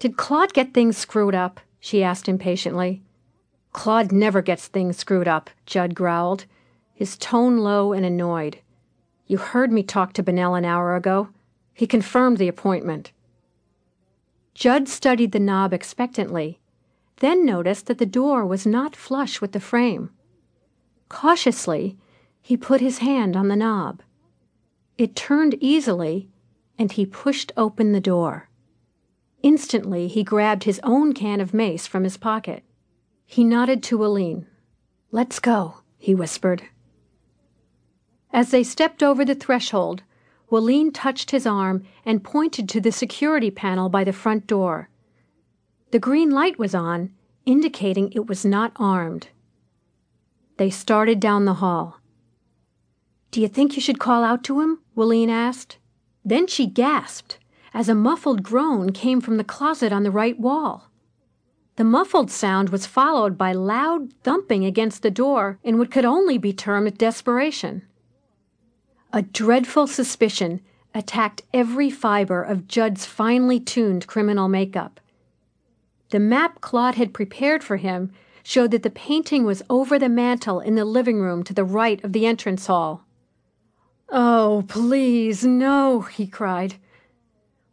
Did 0.00 0.16
Claude 0.16 0.54
get 0.54 0.72
things 0.72 0.96
screwed 0.96 1.34
up? 1.34 1.60
she 1.78 2.02
asked 2.02 2.26
impatiently. 2.26 3.02
Claude 3.72 4.12
never 4.12 4.40
gets 4.40 4.66
things 4.66 4.96
screwed 4.96 5.28
up, 5.28 5.50
Judd 5.66 5.94
growled, 5.94 6.46
his 6.94 7.18
tone 7.18 7.58
low 7.58 7.92
and 7.92 8.04
annoyed. 8.04 8.60
You 9.26 9.36
heard 9.36 9.70
me 9.70 9.82
talk 9.82 10.14
to 10.14 10.22
Bennell 10.22 10.54
an 10.54 10.64
hour 10.64 10.96
ago. 10.96 11.28
He 11.74 11.86
confirmed 11.86 12.38
the 12.38 12.48
appointment. 12.48 13.12
Judd 14.54 14.88
studied 14.88 15.32
the 15.32 15.38
knob 15.38 15.74
expectantly, 15.74 16.60
then 17.16 17.44
noticed 17.44 17.86
that 17.86 17.98
the 17.98 18.06
door 18.06 18.46
was 18.46 18.66
not 18.66 18.96
flush 18.96 19.42
with 19.42 19.52
the 19.52 19.60
frame. 19.60 20.10
Cautiously, 21.10 21.98
he 22.40 22.56
put 22.56 22.80
his 22.80 22.98
hand 22.98 23.36
on 23.36 23.48
the 23.48 23.56
knob. 23.56 24.02
It 24.96 25.14
turned 25.14 25.56
easily, 25.60 26.30
and 26.78 26.90
he 26.90 27.04
pushed 27.04 27.52
open 27.56 27.92
the 27.92 28.00
door. 28.00 28.49
Instantly, 29.42 30.06
he 30.06 30.22
grabbed 30.22 30.64
his 30.64 30.80
own 30.82 31.12
can 31.14 31.40
of 31.40 31.54
mace 31.54 31.86
from 31.86 32.04
his 32.04 32.16
pocket. 32.16 32.62
He 33.24 33.42
nodded 33.42 33.82
to 33.84 33.98
Walene. 33.98 34.46
Let's 35.10 35.38
go, 35.38 35.76
he 35.98 36.14
whispered. 36.14 36.64
As 38.32 38.50
they 38.50 38.62
stepped 38.62 39.02
over 39.02 39.24
the 39.24 39.34
threshold, 39.34 40.02
Walene 40.50 40.92
touched 40.92 41.30
his 41.30 41.46
arm 41.46 41.84
and 42.04 42.24
pointed 42.24 42.68
to 42.68 42.80
the 42.80 42.92
security 42.92 43.50
panel 43.50 43.88
by 43.88 44.04
the 44.04 44.12
front 44.12 44.46
door. 44.46 44.88
The 45.90 45.98
green 45.98 46.30
light 46.30 46.58
was 46.58 46.74
on, 46.74 47.12
indicating 47.46 48.12
it 48.12 48.26
was 48.26 48.44
not 48.44 48.72
armed. 48.76 49.28
They 50.58 50.70
started 50.70 51.18
down 51.18 51.46
the 51.46 51.54
hall. 51.54 52.00
Do 53.30 53.40
you 53.40 53.48
think 53.48 53.74
you 53.74 53.82
should 53.82 53.98
call 53.98 54.22
out 54.22 54.44
to 54.44 54.60
him? 54.60 54.80
Walene 54.96 55.30
asked. 55.30 55.78
Then 56.24 56.46
she 56.46 56.66
gasped 56.66 57.38
as 57.72 57.88
a 57.88 57.94
muffled 57.94 58.42
groan 58.42 58.92
came 58.92 59.20
from 59.20 59.36
the 59.36 59.44
closet 59.44 59.92
on 59.92 60.02
the 60.02 60.10
right 60.10 60.38
wall. 60.38 60.90
The 61.76 61.84
muffled 61.84 62.30
sound 62.30 62.68
was 62.70 62.86
followed 62.86 63.38
by 63.38 63.52
loud 63.52 64.12
thumping 64.22 64.64
against 64.64 65.02
the 65.02 65.10
door 65.10 65.58
in 65.62 65.78
what 65.78 65.90
could 65.90 66.04
only 66.04 66.36
be 66.36 66.52
termed 66.52 66.98
desperation. 66.98 67.82
A 69.12 69.22
dreadful 69.22 69.86
suspicion 69.86 70.60
attacked 70.94 71.42
every 71.54 71.90
fiber 71.90 72.42
of 72.42 72.68
Judd's 72.68 73.06
finely 73.06 73.60
tuned 73.60 74.06
criminal 74.06 74.48
makeup. 74.48 75.00
The 76.10 76.20
map 76.20 76.60
Claude 76.60 76.96
had 76.96 77.14
prepared 77.14 77.62
for 77.62 77.76
him 77.76 78.12
showed 78.42 78.72
that 78.72 78.82
the 78.82 78.90
painting 78.90 79.44
was 79.44 79.62
over 79.70 79.98
the 79.98 80.08
mantel 80.08 80.60
in 80.60 80.74
the 80.74 80.84
living 80.84 81.20
room 81.20 81.42
to 81.44 81.54
the 81.54 81.64
right 81.64 82.02
of 82.04 82.12
the 82.12 82.26
entrance 82.26 82.66
hall. 82.66 83.04
Oh, 84.08 84.64
please, 84.66 85.44
no, 85.44 86.00
he 86.00 86.26
cried. 86.26 86.74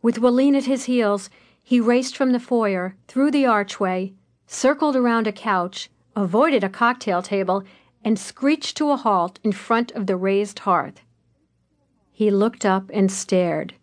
With 0.07 0.19
Walene 0.19 0.55
at 0.55 0.63
his 0.63 0.85
heels, 0.85 1.29
he 1.61 1.81
raced 1.81 2.15
from 2.15 2.31
the 2.31 2.39
foyer, 2.39 2.95
through 3.09 3.29
the 3.29 3.45
archway, 3.45 4.13
circled 4.45 4.95
around 4.95 5.27
a 5.27 5.33
couch, 5.33 5.89
avoided 6.15 6.63
a 6.63 6.69
cocktail 6.69 7.21
table, 7.21 7.65
and 8.05 8.17
screeched 8.17 8.77
to 8.77 8.91
a 8.91 8.95
halt 8.95 9.37
in 9.43 9.51
front 9.51 9.91
of 9.91 10.07
the 10.07 10.15
raised 10.15 10.59
hearth. 10.59 11.01
He 12.13 12.31
looked 12.31 12.65
up 12.65 12.89
and 12.93 13.11
stared. 13.11 13.73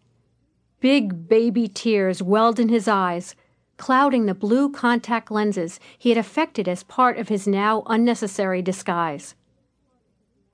Big 0.80 1.28
baby 1.28 1.68
tears 1.68 2.22
welled 2.22 2.58
in 2.58 2.70
his 2.70 2.88
eyes, 2.88 3.34
clouding 3.76 4.24
the 4.24 4.32
blue 4.32 4.72
contact 4.72 5.30
lenses 5.30 5.78
he 5.98 6.08
had 6.08 6.16
affected 6.16 6.66
as 6.66 6.84
part 6.84 7.18
of 7.18 7.28
his 7.28 7.46
now 7.46 7.82
unnecessary 7.84 8.62
disguise. 8.62 9.34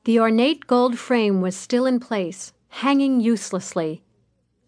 The 0.02 0.18
ornate 0.18 0.66
gold 0.66 0.98
frame 0.98 1.40
was 1.40 1.54
still 1.54 1.86
in 1.86 2.00
place, 2.00 2.52
hanging 2.70 3.20
uselessly, 3.20 4.02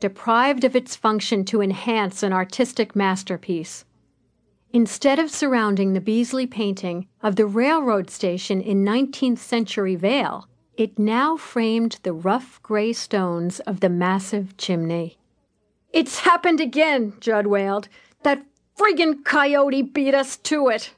deprived 0.02 0.64
of 0.64 0.74
its 0.74 0.96
function 0.96 1.44
to 1.44 1.62
enhance 1.62 2.24
an 2.24 2.32
artistic 2.32 2.96
masterpiece. 2.96 3.84
Instead 4.72 5.20
of 5.20 5.30
surrounding 5.30 5.92
the 5.92 6.00
Beasley 6.00 6.44
painting 6.44 7.06
of 7.22 7.36
the 7.36 7.46
railroad 7.46 8.10
station 8.10 8.60
in 8.60 8.84
19th 8.84 9.38
century 9.38 9.94
Vale, 9.94 10.48
it 10.76 10.98
now 10.98 11.36
framed 11.36 12.00
the 12.02 12.12
rough 12.12 12.60
gray 12.64 12.92
stones 12.92 13.60
of 13.60 13.78
the 13.78 13.88
massive 13.88 14.56
chimney. 14.56 15.18
It's 15.92 16.18
happened 16.18 16.60
again, 16.60 17.12
Judd 17.20 17.46
wailed. 17.46 17.88
That 18.24 18.44
friggin' 18.76 19.24
coyote 19.24 19.82
beat 19.82 20.16
us 20.16 20.36
to 20.38 20.66
it. 20.66 20.94